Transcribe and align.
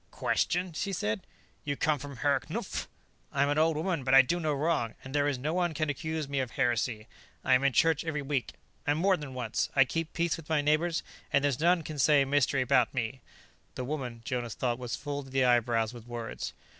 "Question?" 0.09 0.73
she 0.73 0.93
said. 0.93 1.27
"You 1.63 1.75
come 1.75 1.99
from 1.99 2.15
Herr 2.15 2.39
Knupf? 2.39 2.87
I'm 3.31 3.49
an 3.49 3.59
old 3.59 3.75
woman 3.77 4.03
but 4.03 4.15
I 4.15 4.23
do 4.23 4.39
no 4.39 4.51
wrong, 4.51 4.95
and 5.03 5.13
there 5.13 5.27
is 5.27 5.37
no 5.37 5.53
one 5.53 5.75
can 5.75 5.91
accuse 5.91 6.27
me 6.27 6.39
of 6.39 6.49
heresy. 6.49 7.05
I 7.43 7.53
am 7.53 7.63
in 7.63 7.71
church 7.71 8.03
every 8.03 8.23
week, 8.23 8.53
and 8.87 8.97
more 8.97 9.15
than 9.15 9.35
once; 9.35 9.69
I 9.75 9.85
keep 9.85 10.13
peace 10.13 10.37
with 10.37 10.49
my 10.49 10.59
neighbors 10.63 11.03
and 11.31 11.43
there's 11.43 11.59
none 11.59 11.83
can 11.83 11.99
say 11.99 12.23
a 12.23 12.25
mystery 12.25 12.63
about 12.63 12.95
me" 12.95 13.21
The 13.75 13.85
woman, 13.85 14.23
Jonas 14.25 14.55
thought, 14.55 14.79
was 14.79 14.95
full 14.95 15.21
to 15.23 15.29
the 15.29 15.45
eyebrows 15.45 15.93
with 15.93 16.07
words. 16.07 16.53